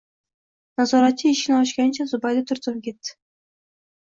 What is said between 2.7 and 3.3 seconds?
ketdi